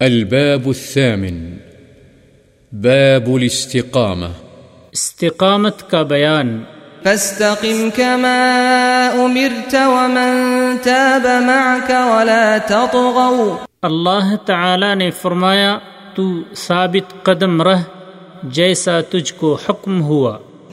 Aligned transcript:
الباب 0.00 0.66
الثامن. 0.66 1.56
باب 2.72 3.30
الاستقامة. 3.34 4.32
استقامت 4.92 5.90
کا 5.90 6.02
بیان. 6.02 6.60
فاستقم 7.04 7.88
كما 7.96 8.50
أمرت 9.14 9.74
ومن 9.74 10.76
تاب 10.82 11.26
معك 11.26 11.90
ولا 11.90 12.56
تطغوا. 12.66 13.66
اللہ 13.82 14.36
تعالی 14.46 14.94
نے 14.94 15.10
فرمایا 15.10 15.78
تو 16.14 16.24
ثابت 16.56 17.24
قدم 17.24 17.62
رہ 17.62 17.82
جیسا 18.42 19.00
تجھ 19.00 19.32
کو 19.34 19.58
حکم 19.68 20.02
ہوا۔ 20.02 20.38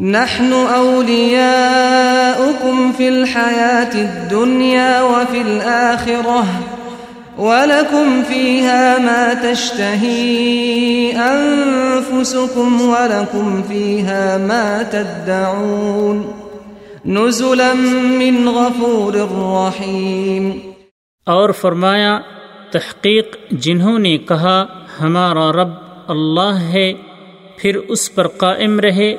نحن 0.00 0.52
أولياؤكم 0.52 1.72
في 2.92 3.08
الحياة 3.08 3.94
الدنيا 3.94 5.02
وفي 5.02 5.40
الآخرة 5.40 6.44
ولكم 7.38 8.22
فيها 8.22 8.98
ما 8.98 9.34
تشتهي 9.34 11.16
أنفسكم 11.16 12.80
ولكم 12.80 13.62
فيها 13.62 14.38
ما 14.38 14.82
تدعون 14.82 16.34
نزلا 17.06 17.74
من 17.74 18.48
غفور 18.48 19.14
رحيم 19.32 20.50
اور 21.26 21.50
فرمایا، 21.50 22.20
تحقیق 22.72 23.26
جنہوں 23.50 23.98
نے 23.98 24.18
کہا، 24.18 24.66
ہمارا 25.00 25.52
رب 25.52 25.72
اللہ 26.08 26.56
ہے، 26.60 26.92
پھر 27.56 27.76
اس 27.88 28.14
پر 28.14 28.28
قائم 28.28 28.80
رہے 28.80 29.16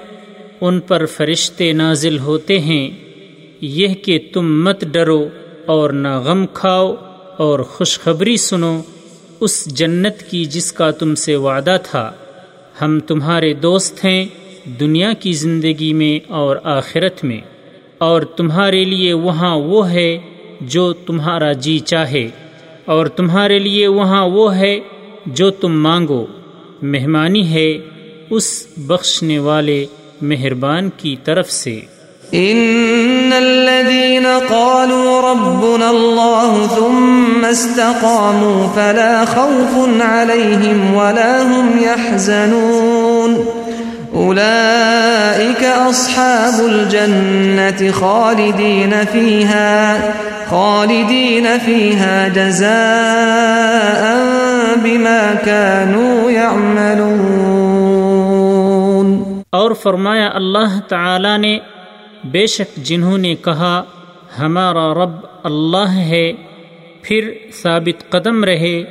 ان 0.61 0.79
پر 0.79 1.05
فرشتے 1.05 1.71
نازل 1.73 2.17
ہوتے 2.19 2.59
ہیں، 2.59 2.89
یہ 3.61 3.93
کہ 3.95 4.19
تم 4.33 4.51
مت 4.63 4.83
ڈرو 4.93 5.23
اور 5.65 5.89
نہ 5.89 6.17
غم 6.19 6.45
کھاؤ 6.53 6.93
اور 7.37 7.59
خوشخبری 7.69 8.35
سنو، 8.37 8.81
اس 9.39 9.65
جنت 9.77 10.21
کی 10.29 10.43
جس 10.45 10.71
کا 10.73 10.89
تم 10.91 11.15
سے 11.15 11.35
وعدہ 11.37 11.77
تھا۔ 11.83 12.11
ہم 12.81 12.99
تمہارے 12.99 13.53
دوست 13.53 14.03
ہیں 14.05 14.25
دنیا 14.79 15.11
کی 15.13 15.33
زندگی 15.33 15.91
میں 15.93 16.19
اور 16.33 16.55
آخرت 16.63 17.23
میں، 17.23 17.39
اور 17.97 18.21
تمہارے 18.37 18.83
لیے 18.83 19.13
وہاں 19.15 19.55
وہ 19.57 19.89
ہے 19.89 20.17
جو 20.61 20.91
تمہارا 21.05 21.51
جی 21.59 21.77
چاہے، 21.79 22.27
اور 22.85 23.05
تمہارے 23.05 23.59
لیے 23.59 23.87
وہاں 23.89 24.25
وہ 24.27 24.55
ہے 24.55 24.79
جو 25.27 25.49
تم 25.51 25.81
مانگو۔ 25.81 26.25
مہمانی 26.83 27.47
ہے 27.47 27.69
اس 28.29 28.47
بخشنے 28.77 29.37
والے 29.39 29.85
مہربان 30.21 30.89
کی 30.97 31.15
طرف 31.23 31.51
سے۔ 31.51 31.81
إن 32.33 33.29
الذين 33.33 34.25
قالوا 34.47 35.21
ربنا 35.21 35.89
الله 35.89 36.65
ثم 36.75 37.45
استقاموا 37.45 38.71
فلا 38.75 39.23
خوف 39.27 40.01
عليهم 40.01 40.95
ولا 40.95 41.41
هم 41.41 41.83
يحزنون. 41.83 43.43
أولئك 44.15 45.63
أصحاب 45.89 46.61
الجنة 46.65 47.91
خالدين 47.99 48.93
فيها 49.11 49.97
خالدين 50.49 51.45
فيها 51.65 52.27
جزاء 52.33 52.75
بما 54.83 55.33
كانوا 55.45 56.31
يعملون. 56.31 57.54
اور 59.55 59.71
فرمایا 59.71 60.29
اللہ 60.33 60.79
تعالی 60.87 61.37
نے، 61.37 61.59
بے 62.23 62.47
شک 62.47 62.75
جنہوں 62.75 63.17
نے 63.17 63.35
کہا، 63.35 63.83
ہمارا 64.39 64.93
رب 64.93 65.25
اللہ 65.43 65.91
ہے، 65.91 66.33
پھر 67.01 67.31
ثابت 67.53 68.11
قدم 68.11 68.43
رہے، 68.43 68.83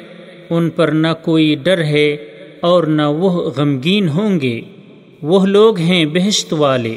ان 0.50 0.70
پر 0.70 0.88
نہ 0.88 1.08
کوئی 1.22 1.54
ڈر 1.54 1.84
ہے 1.84 2.16
اور 2.60 2.84
نہ 2.84 3.02
وہ 3.02 3.50
غمگین 3.56 4.08
ہوں 4.08 4.40
گے۔ 4.40 4.60
وہ 5.22 5.46
لوگ 5.46 5.78
ہیں 5.78 6.04
بہشت 6.04 6.52
والے، 6.52 6.96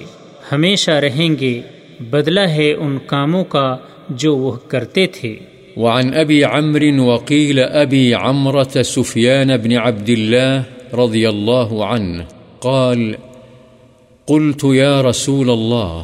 ہمیشہ 0.51 0.91
رہیں 0.91 1.39
گے، 1.39 1.61
بدلہ 1.99 2.39
ہے 2.39 2.73
ان 2.73 2.97
کاموں 3.07 3.43
کا 3.43 3.77
جو 4.09 4.35
وہ 4.35 4.51
کرتے 4.67 5.07
تھے۔ 5.07 5.35
وعن 5.77 6.13
أبي 6.13 6.43
عمرو 6.43 7.05
وقيل 7.05 7.59
أبي 7.59 8.13
عمرة 8.13 8.81
سفيان 8.85 9.47
بن 9.47 9.77
عبد 9.77 10.09
الله 10.09 10.61
رضي 11.03 11.25
الله 11.25 11.93
عنه 11.93 12.23
قال 12.59 13.26
قلت 14.27 14.65
يا 14.65 15.01
رسول 15.01 15.49
الله، 15.49 16.03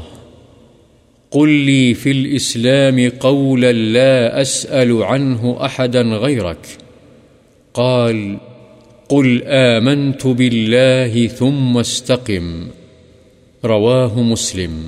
قل 1.29 1.49
لي 1.49 1.93
في 1.93 2.11
الإسلام 2.11 2.97
قولا 3.19 3.71
لا 3.71 4.41
أسأل 4.41 4.91
عنه 5.03 5.65
أحدا 5.65 6.01
غيرك. 6.01 6.67
قال، 7.73 8.35
قل 9.07 9.47
آمنت 9.47 10.25
بالله 10.25 11.27
ثم 11.37 11.77
استقم. 11.77 12.67
رواه 13.63 14.21
مسلم. 14.21 14.85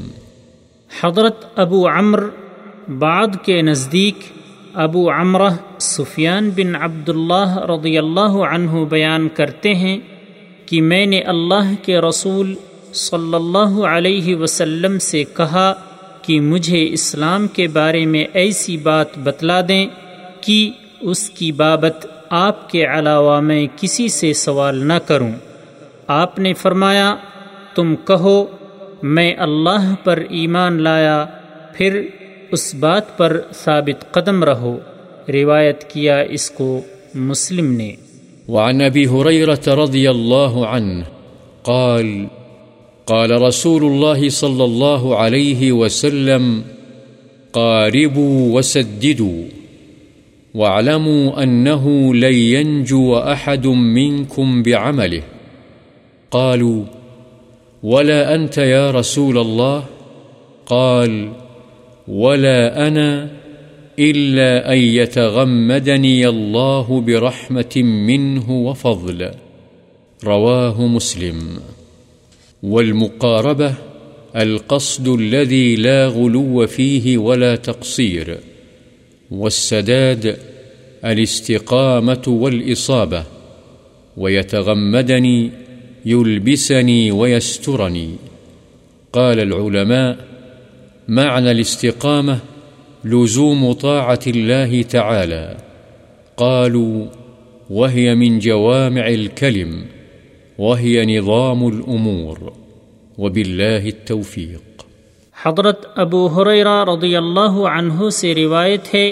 حضرت 1.02 1.46
ابو 1.56 1.88
عمر 1.88 2.24
بعد 2.90 3.28
کے 3.46 3.62
نزدیک 3.62 4.20
ابو 4.74 5.10
عمرہ 5.10 5.50
سفیان 5.80 6.50
بن 6.56 6.76
عبداللہ 6.76 7.58
رضی 7.58 7.98
اللہ 7.98 8.44
عنہ 8.52 8.72
بیان 8.90 9.28
کرتے 9.34 9.76
ہیں 9.76 9.98
کہ 10.66 10.82
میں 10.82 11.06
نے 11.06 11.20
اللہ 11.20 11.74
کے 11.82 11.98
رسول 11.98 12.56
صلی 12.96 13.36
اللہ 13.36 13.86
علیہ 13.86 14.36
وسلم 14.36 15.00
سے 15.00 15.24
کہا 15.24 15.74
کہ 16.22 16.40
مجھے 16.40 16.88
اسلام 16.92 17.48
کے 17.48 17.68
بارے 17.68 18.06
میں 18.06 18.26
ایسی 18.34 18.78
بات 18.78 19.18
بتلا 19.18 19.62
دیں 19.68 19.88
کہ 20.42 20.70
اس 21.02 21.30
کی 21.30 21.52
بابت 21.52 22.08
آپ 22.30 22.70
کے 22.70 22.86
علاوہ 22.86 23.40
میں 23.40 23.68
کسی 23.78 24.08
سے 24.08 24.34
سوال 24.34 24.88
نہ 24.88 24.94
کروں۔ 24.94 25.32
آپ 26.08 26.40
نے 26.40 26.54
فرمایا، 26.54 27.16
تم 27.76 27.96
کہو، 27.96 28.46
میں 29.04 29.36
اللہ 29.38 29.96
پر 30.04 30.24
ایمان 30.30 30.82
لایا، 30.82 31.26
پھر 31.74 32.02
اس 32.52 32.76
بات 32.76 33.18
پر 33.18 33.42
ثابت 33.54 34.14
قدم 34.14 34.44
رہو۔ 34.44 34.78
روایت 35.34 35.94
کیا 35.94 36.20
اس 36.20 36.52
کو 36.52 36.82
مسلم 37.16 37.72
نے۔ 37.72 37.96
وعن 38.48 38.80
أبي 38.80 39.06
هريرة 39.06 39.84
رضي 39.84 40.08
الله 40.08 40.64
عنه 40.70 41.02
قال 41.64 42.35
قال 43.08 43.42
رسول 43.42 43.84
الله 43.84 44.30
صلى 44.30 44.64
الله 44.64 45.16
عليه 45.16 45.72
وسلم، 45.72 46.62
قاربوا 47.54 48.58
وسددوا، 48.58 49.44
واعلموا 50.56 51.44
أنه 51.44 52.16
لن 52.16 52.34
ينجو 52.34 53.18
أحد 53.18 53.68
منكم 53.68 54.64
بعمله 54.64 55.22
قالوا، 56.32 56.84
ولا 57.84 58.36
أنت 58.36 58.58
يا 58.58 58.92
رسول 58.92 59.38
الله 59.38 59.82
قال، 60.66 61.30
ولا 62.08 62.88
أنا 62.88 63.28
إلا 64.00 64.74
أن 64.74 64.78
يتغمدني 64.78 66.28
الله 66.28 67.04
برحمة 67.06 67.84
منه 68.10 68.52
وفضل۔ 68.52 69.26
رواه 70.24 70.82
مسلم۔ 70.82 71.60
والمقاربة 72.66 73.74
القصد 74.36 75.08
الذي 75.08 75.76
لا 75.76 76.08
غلو 76.08 76.68
فيه 76.68 77.18
ولا 77.18 77.56
تقصير، 77.56 78.38
والسداد 79.32 80.38
الاستقامة 81.06 82.24
والإصابة، 82.28 83.24
ويتغمدني، 84.18 85.52
يلبسني 86.06 87.12
ويسترني. 87.12 88.10
قال 89.14 89.40
العلماء 89.40 90.18
معنى 91.08 91.52
الاستقامة 91.52 92.40
لزوم 93.04 93.72
طاعة 93.74 94.20
الله 94.28 94.82
تعالى. 94.82 95.58
قالوا 96.38 97.06
وهي 97.70 98.16
من 98.16 98.40
جوامع 98.40 99.08
الكلم. 99.08 99.86
وهي 100.60 101.06
نظام 101.06 101.64
الأمور، 101.66 102.38
وبالله 103.18 103.84
التوفيق. 103.86 104.84
حضرت 105.38 105.86
ابو 105.96 106.28
حریرہ 106.28 106.76
رضی 106.86 107.16
اللہ 107.16 107.58
عنہ 107.70 108.10
سے 108.10 108.34
روایت 108.36 108.94
ہے 108.94 109.12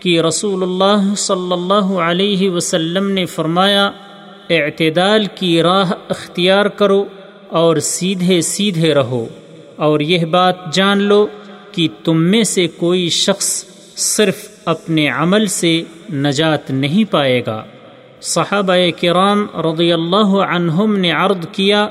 کہ 0.00 0.20
رسول 0.20 0.62
اللہ 0.62 1.14
صلی 1.16 1.52
اللہ 1.52 1.90
علیہ 2.04 2.50
وسلم 2.50 3.10
نے 3.10 3.24
فرمایا، 3.26 3.90
اعتدال 4.50 5.26
کی 5.34 5.50
راہ 5.62 5.92
اختیار 6.08 6.66
کرو 6.78 7.04
اور 7.48 7.76
سیدھے 7.76 8.40
سیدھے 8.40 8.94
رہو، 8.94 9.26
اور 9.76 10.00
یہ 10.00 10.24
بات 10.30 10.56
جان 10.72 11.02
لو 11.02 11.26
کہ 11.72 11.88
تم 12.04 12.22
میں 12.30 12.42
سے 12.44 12.66
کوئی 12.76 13.08
شخص 13.08 13.64
صرف 13.96 14.48
اپنے 14.64 15.08
عمل 15.08 15.46
سے 15.46 15.82
نجات 16.12 16.70
نہیں 16.70 17.12
پائے 17.12 17.42
گا۔ 17.46 17.62
صحابہ 18.22 18.74
کرام 19.00 19.46
رضی 19.54 19.92
اللہ 19.92 20.30
عنہم 20.48 20.96
نے 20.96 21.10
عرض 21.10 21.46
کیا، 21.52 21.88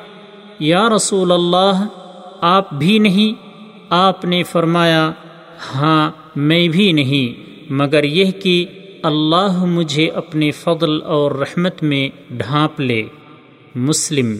یا 0.60 0.90
رسول 0.96 1.31
اللہ، 1.31 1.86
آپ 2.42 2.74
بھی 2.74 3.00
نہیں؟ 3.00 3.48
آپ 3.90 4.26
نے 4.26 4.44
فرمایا 4.44 5.12
ہاں 5.76 6.12
میں 6.36 6.68
بھی 6.68 6.92
نہیں، 6.92 7.50
مگر 7.72 8.04
یہ 8.04 8.31
کہ 8.31 8.66
اللہ 9.04 9.66
مجھے 9.66 10.10
اپنے 10.10 10.52
فضل 10.52 11.02
اور 11.02 11.31
رحمت 11.31 11.84
میں 11.84 12.10
ڈھانپ 12.30 12.80
لے۔ 12.80 13.04
مسلم 13.76 14.36